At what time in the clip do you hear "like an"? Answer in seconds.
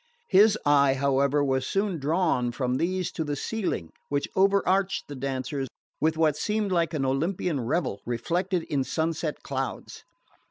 6.71-7.05